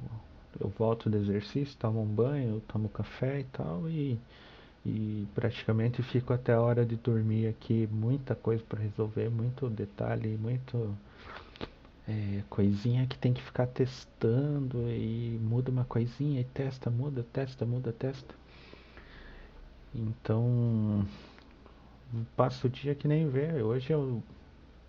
eu 0.59 0.69
volto 0.69 1.09
do 1.09 1.17
exercício, 1.17 1.77
tomo 1.77 2.01
um 2.01 2.05
banho, 2.05 2.61
tomo 2.67 2.89
café 2.89 3.41
e 3.41 3.43
tal 3.45 3.89
e, 3.89 4.17
e 4.85 5.27
praticamente 5.35 6.01
fico 6.01 6.33
até 6.33 6.53
a 6.53 6.61
hora 6.61 6.85
de 6.85 6.95
dormir 6.95 7.47
aqui, 7.47 7.87
muita 7.91 8.35
coisa 8.35 8.63
para 8.67 8.79
resolver, 8.79 9.29
muito 9.29 9.69
detalhe, 9.69 10.37
muito 10.37 10.95
é, 12.07 12.41
coisinha 12.49 13.05
que 13.05 13.17
tem 13.17 13.33
que 13.33 13.41
ficar 13.41 13.67
testando 13.67 14.89
e 14.89 15.39
muda 15.41 15.69
uma 15.69 15.85
coisinha 15.85 16.41
e 16.41 16.45
testa, 16.45 16.89
muda, 16.89 17.25
testa, 17.33 17.65
muda, 17.65 17.91
testa. 17.91 18.33
Então 19.93 21.05
passo 22.35 22.67
o 22.67 22.69
dia 22.69 22.95
que 22.95 23.07
nem 23.07 23.29
vê. 23.29 23.61
Hoje 23.61 23.91
eu 23.91 24.23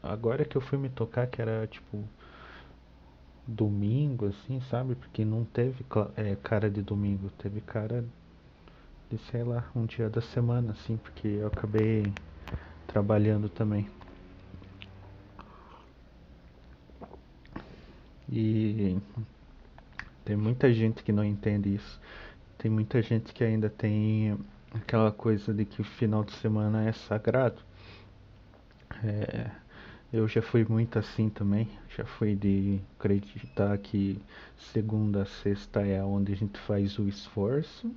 Agora 0.02 0.44
que 0.44 0.56
eu 0.56 0.60
fui 0.60 0.78
me 0.78 0.88
tocar 0.88 1.26
que 1.26 1.40
era 1.40 1.66
tipo 1.66 2.04
domingo, 3.46 4.26
assim, 4.26 4.60
sabe? 4.70 4.94
Porque 4.94 5.24
não 5.24 5.44
teve 5.44 5.84
é, 6.16 6.36
cara 6.36 6.70
de 6.70 6.82
domingo, 6.82 7.30
teve 7.38 7.60
cara 7.60 8.04
de, 9.10 9.18
sei 9.30 9.42
lá, 9.42 9.68
um 9.74 9.84
dia 9.84 10.08
da 10.08 10.20
semana, 10.20 10.72
assim, 10.72 10.96
porque 10.96 11.28
eu 11.28 11.48
acabei 11.48 12.12
trabalhando 12.86 13.48
também. 13.48 13.88
E 18.32 18.96
tem 20.24 20.36
muita 20.36 20.72
gente 20.72 21.02
que 21.02 21.12
não 21.12 21.24
entende 21.24 21.74
isso. 21.74 22.00
Tem 22.58 22.70
muita 22.70 23.02
gente 23.02 23.32
que 23.34 23.42
ainda 23.42 23.68
tem 23.68 24.38
aquela 24.72 25.10
coisa 25.10 25.52
de 25.52 25.64
que 25.64 25.80
o 25.80 25.84
final 25.84 26.22
de 26.22 26.32
semana 26.34 26.84
é 26.88 26.92
sagrado. 26.92 27.60
É, 29.02 29.50
eu 30.12 30.26
já 30.26 30.42
fui 30.42 30.64
muito 30.68 30.98
assim 30.98 31.28
também. 31.28 31.68
Já 31.96 32.04
fui 32.04 32.34
de 32.34 32.80
acreditar 32.98 33.76
que 33.78 34.20
segunda 34.58 35.22
a 35.22 35.26
sexta 35.26 35.80
é 35.86 36.02
onde 36.02 36.32
a 36.32 36.36
gente 36.36 36.58
faz 36.60 36.98
o 36.98 37.08
esforço. 37.08 37.90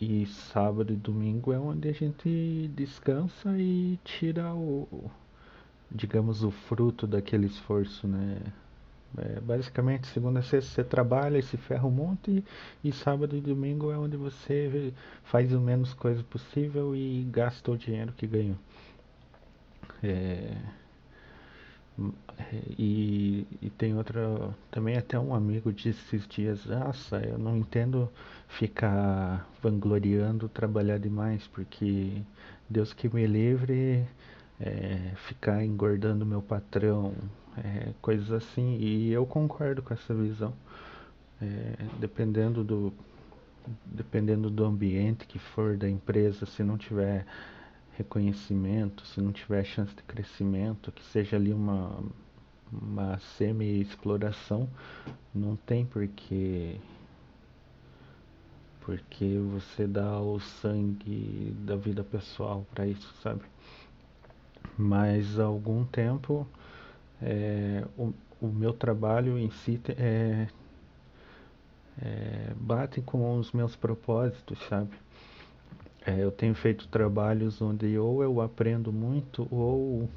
E 0.00 0.26
sábado 0.26 0.92
e 0.92 0.96
domingo 0.96 1.52
é 1.52 1.58
onde 1.58 1.88
a 1.88 1.92
gente 1.92 2.68
descansa 2.74 3.56
e 3.56 3.98
tira 4.04 4.52
o, 4.52 5.10
digamos, 5.90 6.42
o 6.42 6.50
fruto 6.50 7.06
daquele 7.06 7.46
esforço, 7.46 8.06
né? 8.08 8.38
É, 9.16 9.40
basicamente, 9.40 10.06
segunda 10.08 10.40
a 10.40 10.42
sexta 10.42 10.70
você 10.72 10.84
trabalha 10.84 11.38
e 11.38 11.42
se 11.42 11.56
ferra 11.56 11.86
um 11.86 11.90
monte, 11.90 12.44
e, 12.82 12.88
e 12.88 12.92
sábado 12.92 13.36
e 13.36 13.40
domingo 13.40 13.92
é 13.92 13.98
onde 13.98 14.16
você 14.16 14.92
faz 15.24 15.52
o 15.52 15.60
menos 15.60 15.92
coisa 15.94 16.22
possível 16.24 16.96
e 16.96 17.22
gasta 17.30 17.70
o 17.70 17.76
dinheiro 17.76 18.12
que 18.12 18.26
ganhou. 18.26 18.56
É, 20.02 20.56
e, 22.78 23.46
e 23.60 23.70
tem 23.70 23.96
outra. 23.96 24.50
Também 24.70 24.96
até 24.96 25.18
um 25.18 25.34
amigo 25.34 25.72
disse 25.72 26.16
esses 26.16 26.26
dias: 26.28 26.64
Nossa, 26.66 27.18
eu 27.18 27.38
não 27.38 27.56
entendo 27.56 28.10
ficar 28.48 29.48
vangloriando 29.62 30.48
trabalhar 30.48 30.98
demais, 30.98 31.46
porque 31.48 32.22
Deus 32.68 32.92
que 32.92 33.08
me 33.14 33.26
livre 33.26 34.06
é, 34.60 35.12
ficar 35.28 35.64
engordando 35.64 36.24
meu 36.24 36.42
patrão, 36.42 37.14
é, 37.58 37.92
coisas 38.00 38.30
assim. 38.32 38.76
E 38.78 39.12
eu 39.12 39.26
concordo 39.26 39.82
com 39.82 39.92
essa 39.92 40.14
visão. 40.14 40.52
É, 41.40 41.74
dependendo 41.98 42.62
do 42.62 42.92
dependendo 43.86 44.50
do 44.50 44.64
ambiente 44.64 45.24
que 45.26 45.38
for 45.38 45.76
da 45.76 45.88
empresa, 45.88 46.46
se 46.46 46.64
não 46.64 46.76
tiver 46.76 47.24
reconhecimento, 48.02 49.06
se 49.06 49.20
não 49.20 49.32
tiver 49.32 49.64
chance 49.64 49.94
de 49.94 50.02
crescimento, 50.02 50.92
que 50.92 51.04
seja 51.04 51.36
ali 51.36 51.52
uma, 51.52 52.02
uma 52.70 53.18
semi-exploração, 53.36 54.68
não 55.34 55.56
tem 55.56 55.86
porque 55.86 56.76
porque 58.80 59.38
você 59.38 59.86
dá 59.86 60.20
o 60.20 60.40
sangue 60.40 61.54
da 61.60 61.76
vida 61.76 62.02
pessoal 62.02 62.66
para 62.74 62.84
isso, 62.84 63.14
sabe? 63.22 63.42
Mas 64.76 65.38
há 65.38 65.44
algum 65.44 65.84
tempo 65.84 66.46
é, 67.22 67.84
o, 67.96 68.12
o 68.40 68.48
meu 68.48 68.72
trabalho 68.72 69.38
em 69.38 69.50
si 69.52 69.80
é, 69.96 70.48
é, 72.00 72.52
bate 72.56 73.00
com 73.00 73.38
os 73.38 73.52
meus 73.52 73.76
propósitos, 73.76 74.58
sabe? 74.68 74.90
É, 76.04 76.22
eu 76.22 76.32
tenho 76.32 76.54
feito 76.54 76.88
trabalhos 76.88 77.62
onde 77.62 77.96
ou 77.98 78.22
eu 78.22 78.40
aprendo 78.40 78.92
muito 78.92 79.46
ou 79.50 80.08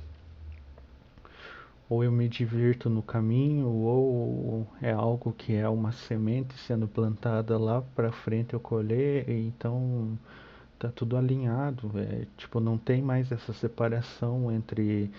ou 1.88 2.04
eu 2.04 2.12
me 2.12 2.28
divirto 2.28 2.90
no 2.90 3.04
caminho 3.04 3.68
ou 3.68 4.68
é 4.82 4.92
algo 4.92 5.32
que 5.32 5.54
é 5.54 5.70
uma 5.70 5.92
semente 5.92 6.56
sendo 6.58 6.88
plantada 6.88 7.58
lá 7.60 7.84
para 7.96 8.12
frente 8.12 8.54
eu 8.54 8.60
colher 8.60 9.30
então 9.30 10.18
tá 10.80 10.90
tudo 10.90 11.18
alinhado, 11.18 11.92
é, 11.96 12.26
tipo, 12.38 12.60
não 12.60 12.78
tem 12.78 13.02
mais 13.02 13.32
essa 13.32 13.54
separação 13.54 14.52
entre 14.52 15.10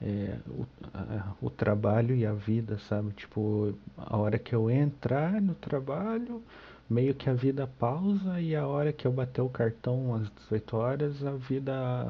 é, 0.00 0.36
o, 0.48 0.66
a, 0.94 1.32
o 1.40 1.50
trabalho 1.50 2.14
e 2.14 2.26
a 2.26 2.32
vida, 2.32 2.78
sabe? 2.88 3.12
Tipo, 3.12 3.74
a 3.96 4.16
hora 4.16 4.38
que 4.38 4.54
eu 4.54 4.70
entrar 4.70 5.40
no 5.40 5.54
trabalho, 5.54 6.42
meio 6.88 7.14
que 7.14 7.28
a 7.30 7.34
vida 7.34 7.66
pausa 7.66 8.40
e 8.40 8.54
a 8.54 8.66
hora 8.66 8.92
que 8.92 9.06
eu 9.06 9.12
bater 9.12 9.40
o 9.40 9.48
cartão 9.48 10.14
às 10.14 10.30
18 10.30 10.76
horas, 10.76 11.24
a 11.24 11.32
vida 11.32 12.06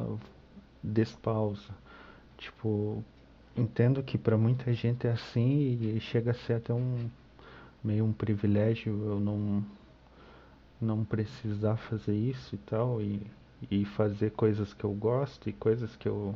despausa. 0.82 1.70
Tipo, 2.38 3.04
entendo 3.56 4.02
que 4.02 4.18
para 4.18 4.36
muita 4.36 4.72
gente 4.72 5.06
é 5.06 5.12
assim 5.12 5.78
e 5.80 6.00
chega 6.00 6.30
a 6.30 6.34
ser 6.34 6.54
até 6.54 6.72
um 6.72 7.08
meio 7.84 8.04
um 8.04 8.12
privilégio 8.12 8.92
eu 9.04 9.20
não 9.20 9.64
não 10.80 11.04
precisar 11.04 11.76
fazer 11.76 12.14
isso 12.14 12.54
e 12.54 12.58
tal 12.58 13.00
e, 13.00 13.20
e 13.70 13.84
fazer 13.84 14.30
coisas 14.32 14.72
que 14.74 14.84
eu 14.84 14.92
gosto 14.92 15.48
e 15.48 15.52
coisas 15.52 15.94
que 15.96 16.08
eu 16.08 16.34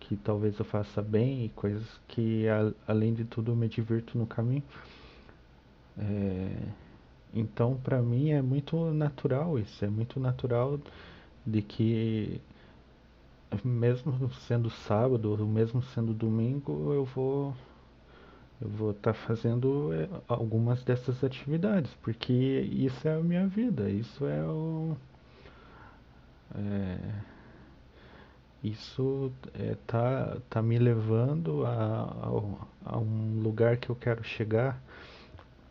que 0.00 0.16
talvez 0.16 0.58
eu 0.58 0.64
faça 0.64 1.02
bem 1.02 1.46
e 1.46 1.48
coisas 1.50 1.86
que 2.08 2.48
a, 2.48 2.72
além 2.86 3.14
de 3.14 3.24
tudo 3.24 3.52
eu 3.52 3.56
me 3.56 3.68
divirto 3.68 4.16
no 4.16 4.26
caminho 4.26 4.62
é, 5.98 6.50
então 7.34 7.76
para 7.82 8.00
mim 8.02 8.30
é 8.30 8.42
muito 8.42 8.92
natural 8.92 9.58
isso 9.58 9.84
é 9.84 9.88
muito 9.88 10.20
natural 10.20 10.78
de 11.46 11.62
que 11.62 12.40
mesmo 13.64 14.30
sendo 14.46 14.70
sábado 14.70 15.36
mesmo 15.46 15.82
sendo 15.82 16.12
domingo 16.12 16.92
eu 16.92 17.04
vou 17.04 17.54
eu 18.62 18.68
vou 18.68 18.90
estar 18.92 19.12
tá 19.12 19.18
fazendo 19.18 19.92
é, 19.92 20.08
algumas 20.28 20.84
dessas 20.84 21.24
atividades, 21.24 21.92
porque 22.00 22.32
isso 22.32 23.08
é 23.08 23.16
a 23.16 23.20
minha 23.20 23.48
vida, 23.48 23.90
isso 23.90 24.24
é 24.24 24.40
o. 24.44 24.96
É, 26.54 26.98
isso 28.62 29.32
é, 29.54 29.74
tá, 29.84 30.36
tá 30.48 30.62
me 30.62 30.78
levando 30.78 31.66
a, 31.66 32.04
a, 32.86 32.92
a 32.94 32.98
um 32.98 33.40
lugar 33.42 33.78
que 33.78 33.90
eu 33.90 33.96
quero 33.96 34.22
chegar. 34.22 34.80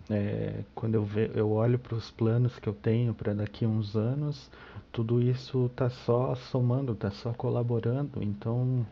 É, 0.09 0.63
quando 0.75 0.95
eu, 0.95 1.03
ve, 1.03 1.31
eu 1.35 1.51
olho 1.51 1.79
para 1.79 1.95
os 1.95 2.11
planos 2.11 2.57
que 2.59 2.67
eu 2.67 2.73
tenho 2.73 3.13
para 3.13 3.33
daqui 3.33 3.65
a 3.65 3.67
uns 3.67 3.95
anos, 3.95 4.49
tudo 4.91 5.21
isso 5.21 5.67
está 5.67 5.89
só 5.89 6.35
somando, 6.35 6.93
está 6.93 7.11
só 7.11 7.33
colaborando. 7.33 8.21
Então, 8.21 8.85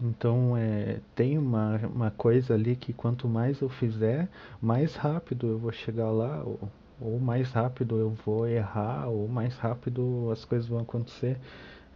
então 0.00 0.56
é, 0.56 1.00
tem 1.14 1.38
uma, 1.38 1.76
uma 1.86 2.10
coisa 2.10 2.54
ali 2.54 2.76
que 2.76 2.92
quanto 2.92 3.28
mais 3.28 3.60
eu 3.60 3.68
fizer, 3.68 4.28
mais 4.60 4.94
rápido 4.94 5.46
eu 5.48 5.58
vou 5.58 5.72
chegar 5.72 6.10
lá, 6.10 6.42
ou, 6.44 6.70
ou 7.00 7.18
mais 7.18 7.50
rápido 7.52 7.96
eu 7.98 8.10
vou 8.10 8.46
errar, 8.46 9.08
ou 9.08 9.28
mais 9.28 9.56
rápido 9.58 10.30
as 10.32 10.44
coisas 10.44 10.68
vão 10.68 10.80
acontecer. 10.80 11.38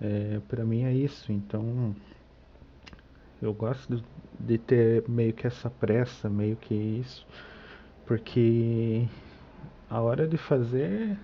É, 0.01 0.41
para 0.49 0.65
mim 0.65 0.83
é 0.85 0.93
isso. 0.93 1.33
Então 1.33 1.95
eu 3.41 3.53
gosto 3.53 4.03
de 4.43 4.59
ter 4.59 5.09
meio 5.09 5.33
que 5.33 5.47
essa 5.47 5.71
pressa, 5.71 6.29
meio 6.29 6.57
que 6.57 6.75
isso, 6.75 7.25
porque 8.05 9.07
a 9.89 10.01
hora 10.01 10.27
de 10.27 10.37
fazer 10.37 11.17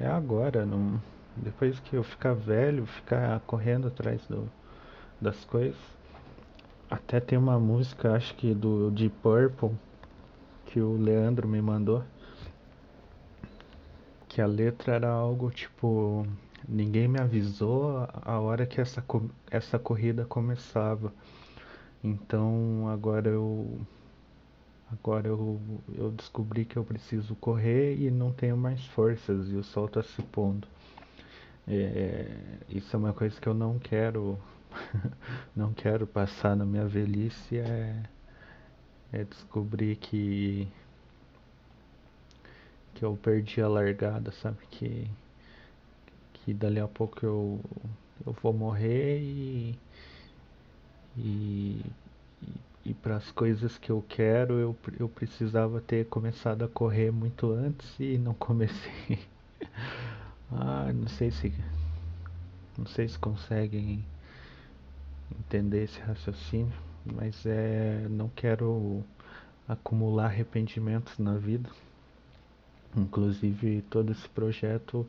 é 0.00 0.06
agora. 0.06 0.64
Não, 0.64 1.00
depois 1.36 1.78
que 1.80 1.94
eu 1.94 2.02
ficar 2.02 2.32
velho, 2.32 2.86
ficar 2.86 3.40
correndo 3.40 3.88
atrás 3.88 4.26
do, 4.26 4.50
das 5.20 5.44
coisas. 5.44 5.78
Até 6.90 7.20
tem 7.20 7.38
uma 7.38 7.58
música, 7.58 8.12
acho 8.12 8.34
que 8.34 8.54
do 8.54 8.90
Deep 8.90 9.14
Purple, 9.22 9.70
que 10.66 10.80
o 10.80 10.96
Leandro 10.96 11.46
me 11.46 11.60
mandou. 11.60 12.02
Que 14.28 14.40
a 14.40 14.46
letra 14.46 14.94
era 14.94 15.08
algo 15.08 15.50
tipo: 15.50 16.26
Ninguém 16.68 17.08
me 17.08 17.20
avisou 17.20 18.08
a 18.22 18.40
hora 18.40 18.64
que 18.64 18.80
essa, 18.80 19.04
essa 19.50 19.78
corrida 19.78 20.24
começava. 20.24 21.12
Então 22.04 22.86
agora 22.90 23.30
eu. 23.30 23.80
Agora 24.92 25.26
eu, 25.26 25.60
eu 25.96 26.10
descobri 26.12 26.64
que 26.64 26.76
eu 26.76 26.84
preciso 26.84 27.34
correr 27.36 27.96
e 27.96 28.10
não 28.10 28.30
tenho 28.32 28.56
mais 28.56 28.84
forças 28.88 29.50
e 29.50 29.56
o 29.56 29.64
sol 29.64 29.86
está 29.86 30.02
se 30.02 30.22
pondo. 30.22 30.68
É, 31.66 32.28
isso 32.68 32.94
é 32.94 32.98
uma 32.98 33.12
coisa 33.14 33.40
que 33.40 33.48
eu 33.48 33.54
não 33.54 33.78
quero 33.78 34.38
não 35.56 35.72
quero 35.72 36.06
passar 36.06 36.54
na 36.54 36.64
minha 36.66 36.86
velhice 36.86 37.56
é, 37.58 38.02
é 39.12 39.24
descobrir 39.24 39.96
que 39.96 40.68
que 42.94 43.04
eu 43.04 43.16
perdi 43.16 43.60
a 43.60 43.68
largada, 43.68 44.32
sabe? 44.32 44.58
Que, 44.70 45.10
que 46.34 46.54
dali 46.54 46.80
a 46.80 46.88
pouco 46.88 47.24
eu, 47.24 47.60
eu 48.26 48.32
vou 48.42 48.52
morrer 48.52 49.18
e, 49.20 49.78
e, 51.16 51.80
e 52.84 52.94
para 52.94 53.16
as 53.16 53.30
coisas 53.30 53.78
que 53.78 53.90
eu 53.90 54.04
quero 54.08 54.54
eu, 54.54 54.76
eu 54.98 55.08
precisava 55.08 55.80
ter 55.80 56.06
começado 56.06 56.64
a 56.64 56.68
correr 56.68 57.10
muito 57.10 57.52
antes 57.52 57.98
e 57.98 58.18
não 58.18 58.34
comecei. 58.34 59.18
ah, 60.52 60.92
não 60.92 61.08
sei 61.08 61.30
se 61.30 61.52
não 62.76 62.86
sei 62.86 63.06
se 63.08 63.18
conseguem 63.18 64.04
entender 65.30 65.84
esse 65.84 66.00
raciocínio, 66.00 66.72
mas 67.04 67.46
é, 67.46 68.06
não 68.10 68.28
quero 68.28 69.02
acumular 69.68 70.26
arrependimentos 70.26 71.18
na 71.18 71.36
vida. 71.36 71.70
Inclusive, 72.96 73.82
todo 73.90 74.12
esse 74.12 74.28
projeto 74.28 75.06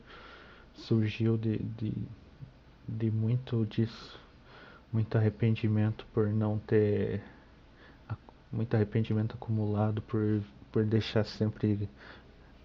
surgiu 0.74 1.36
de, 1.36 1.58
de, 1.58 1.92
de 2.86 3.10
muito 3.10 3.64
disso, 3.66 4.18
muito 4.96 5.18
arrependimento 5.18 6.06
por 6.14 6.28
não 6.28 6.58
ter, 6.58 7.20
muito 8.50 8.74
arrependimento 8.74 9.34
acumulado 9.34 10.00
por, 10.00 10.40
por 10.72 10.86
deixar 10.86 11.22
sempre 11.26 11.86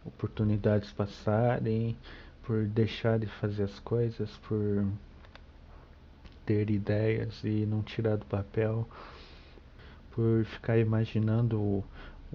oportunidades 0.05 0.89
passarem, 0.93 1.97
por 2.43 2.65
deixar 2.67 3.19
de 3.19 3.25
fazer 3.25 3.63
as 3.63 3.77
coisas, 3.81 4.29
por 4.47 4.87
ter 6.45 6.69
ideias 6.69 7.43
e 7.43 7.65
não 7.65 7.83
tirar 7.83 8.15
do 8.15 8.25
papel, 8.25 8.87
por 10.11 10.45
ficar 10.45 10.77
imaginando 10.77 11.59
o, 11.59 11.83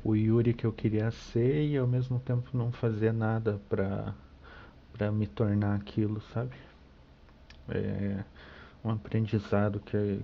o 0.04 0.14
Yuri 0.14 0.52
que 0.52 0.66
eu 0.66 0.74
queria 0.74 1.11
ser 1.11 1.70
e 1.70 1.78
ao 1.78 1.87
mesmo 1.87 2.20
tempo 2.20 2.50
não 2.52 2.70
fazer 2.70 3.14
nada 3.14 3.59
para 3.70 4.14
para 4.92 5.11
me 5.11 5.26
tornar 5.26 5.74
aquilo, 5.74 6.20
sabe? 6.32 6.54
É 7.70 8.22
um 8.84 8.90
aprendizado 8.90 9.80
que 9.80 10.20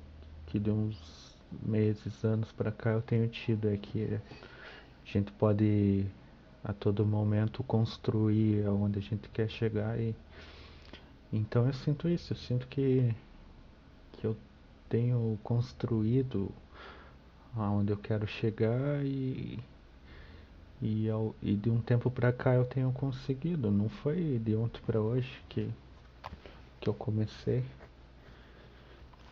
que 0.46 0.58
de 0.58 0.70
uns 0.70 1.36
meses, 1.62 2.24
anos 2.24 2.50
para 2.52 2.70
cá 2.72 2.90
eu 2.90 3.02
tenho 3.02 3.28
tido 3.28 3.68
é 3.68 3.76
que 3.76 4.14
a 4.14 5.10
gente 5.10 5.32
pode 5.32 6.06
a 6.64 6.72
todo 6.72 7.04
momento 7.04 7.62
construir 7.62 8.66
aonde 8.66 8.98
a 8.98 9.02
gente 9.02 9.28
quer 9.30 9.48
chegar 9.48 9.98
e 9.98 10.14
então 11.32 11.66
eu 11.66 11.72
sinto 11.72 12.08
isso, 12.08 12.32
eu 12.32 12.36
sinto 12.36 12.66
que 12.68 13.14
que 14.12 14.26
eu 14.26 14.36
tenho 14.88 15.38
construído 15.42 16.50
aonde 17.56 17.92
eu 17.92 17.96
quero 17.96 18.26
chegar 18.26 19.04
e 19.04 19.58
e, 20.82 21.08
ao, 21.08 21.34
e 21.40 21.54
de 21.54 21.70
um 21.70 21.80
tempo 21.80 22.10
para 22.10 22.32
cá 22.32 22.54
eu 22.54 22.64
tenho 22.64 22.90
conseguido. 22.92 23.70
Não 23.70 23.88
foi 23.88 24.40
de 24.44 24.56
ontem 24.56 24.80
para 24.84 25.00
hoje 25.00 25.30
que 25.48 25.70
que 26.80 26.88
eu 26.88 26.94
comecei. 26.94 27.62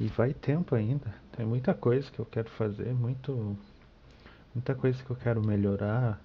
E 0.01 0.07
vai 0.09 0.33
tempo 0.33 0.75
ainda. 0.75 1.15
Tem 1.37 1.45
muita 1.45 1.75
coisa 1.75 2.11
que 2.11 2.19
eu 2.19 2.25
quero 2.25 2.49
fazer, 2.49 2.95
muito 2.95 3.55
muita 4.55 4.75
coisa 4.75 5.03
que 5.05 5.11
eu 5.11 5.17
quero 5.17 5.47
melhorar, 5.47 6.19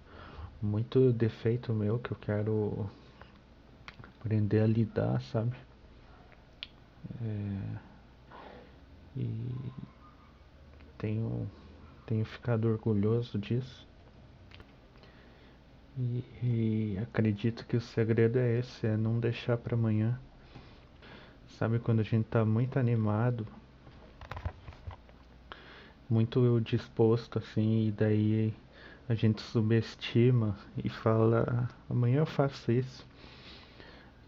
muito 0.61 1.11
defeito 1.11 1.73
meu 1.73 1.99
que 1.99 2.11
eu 2.11 2.17
quero 2.17 2.89
aprender 4.19 4.61
a 4.61 4.65
lidar, 4.65 5.21
sabe? 5.21 5.55
É, 7.21 7.77
e 9.17 9.51
tenho, 10.97 11.51
tenho 12.05 12.25
ficado 12.25 12.69
orgulhoso 12.69 13.38
disso. 13.38 13.85
E, 15.97 16.23
e 16.41 16.97
acredito 17.01 17.65
que 17.67 17.77
o 17.77 17.81
segredo 17.81 18.38
é 18.39 18.59
esse, 18.59 18.88
é 18.88 18.97
não 18.97 19.19
deixar 19.19 19.57
para 19.57 19.75
amanhã. 19.75 20.17
Sabe 21.59 21.79
quando 21.79 21.99
a 21.99 22.03
gente 22.03 22.25
tá 22.25 22.43
muito 22.43 22.79
animado, 22.79 23.45
muito 26.15 26.62
disposto 26.62 27.39
assim, 27.39 27.88
e 27.88 27.91
daí 27.91 28.54
a 29.10 29.13
gente 29.13 29.41
subestima 29.41 30.58
e 30.82 30.88
fala, 30.88 31.69
amanhã 31.89 32.19
eu 32.19 32.25
faço 32.25 32.71
isso. 32.71 33.06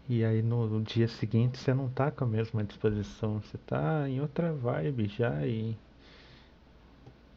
E 0.06 0.22
aí 0.22 0.42
no 0.42 0.82
dia 0.82 1.08
seguinte 1.08 1.56
você 1.56 1.72
não 1.72 1.88
tá 1.88 2.10
com 2.10 2.24
a 2.24 2.26
mesma 2.26 2.62
disposição, 2.62 3.40
você 3.40 3.56
tá 3.66 4.06
em 4.06 4.20
outra 4.20 4.52
vibe 4.52 5.08
já 5.08 5.46
e 5.46 5.74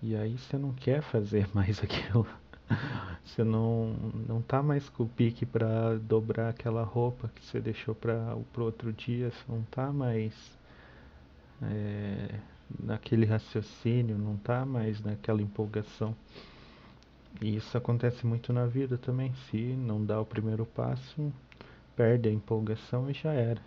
e 0.04 0.16
aí 0.16 0.38
você 0.38 0.58
não 0.58 0.74
quer 0.74 1.02
fazer 1.02 1.48
mais 1.56 1.82
aquilo. 1.82 2.28
Você 3.24 3.44
não, 3.44 3.94
não 4.28 4.42
tá 4.42 4.62
mais 4.64 4.90
com 4.90 5.04
o 5.04 5.08
pique 5.08 5.46
para 5.46 5.98
dobrar 5.98 6.50
aquela 6.50 6.84
roupa 6.84 7.30
que 7.36 7.46
você 7.46 7.62
deixou 7.62 7.96
para 7.96 8.36
o 8.36 8.62
outro 8.62 8.92
dia, 8.92 9.30
você 9.32 9.44
não 9.48 9.62
tá 9.64 9.92
mais 9.94 10.34
é, 11.62 12.40
naquele 12.80 13.26
raciocínio, 13.26 14.18
não 14.18 14.38
tá 14.38 14.66
mais 14.66 15.02
naquela 15.02 15.42
empolgação. 15.42 16.16
E 17.42 17.56
isso 17.56 17.78
acontece 17.78 18.26
muito 18.26 18.52
na 18.52 18.66
vida 18.66 18.98
também. 18.98 19.34
Se 19.50 19.58
não 19.58 20.04
dá 20.04 20.20
o 20.20 20.26
primeiro 20.26 20.66
passo, 20.66 21.32
perde 21.96 22.30
a 22.30 22.32
empolgação 22.32 23.10
e 23.10 23.14
já 23.14 23.32
era. 23.32 23.62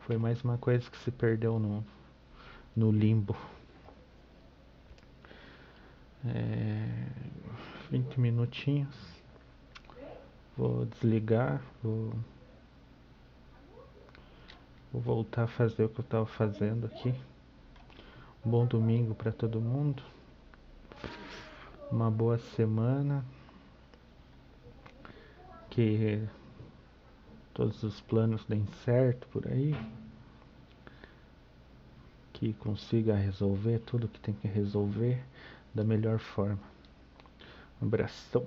Foi 0.00 0.16
mais 0.16 0.42
uma 0.42 0.58
coisa 0.58 0.90
que 0.90 0.96
se 0.98 1.10
perdeu 1.10 1.58
no, 1.58 1.84
no 2.74 2.90
limbo. 2.90 3.36
É, 6.26 7.06
20 7.90 8.18
minutinhos. 8.18 8.94
Vou 10.56 10.86
desligar, 10.86 11.62
vou, 11.82 12.12
vou 14.92 15.00
voltar 15.00 15.44
a 15.44 15.46
fazer 15.46 15.84
o 15.84 15.88
que 15.88 16.00
eu 16.00 16.04
estava 16.04 16.26
fazendo 16.26 16.86
aqui. 16.86 17.14
Bom 18.48 18.64
domingo 18.64 19.14
para 19.14 19.30
todo 19.30 19.60
mundo. 19.60 20.02
Uma 21.92 22.10
boa 22.10 22.38
semana. 22.38 23.22
Que 25.68 26.26
todos 27.52 27.82
os 27.82 28.00
planos 28.00 28.44
deem 28.46 28.66
certo 28.84 29.28
por 29.28 29.46
aí. 29.46 29.74
Que 32.32 32.54
consiga 32.54 33.14
resolver 33.14 33.80
tudo 33.80 34.08
que 34.08 34.18
tem 34.18 34.34
que 34.34 34.48
resolver 34.48 35.22
da 35.74 35.84
melhor 35.84 36.18
forma. 36.18 36.58
Um 37.82 37.86
abração. 37.86 38.46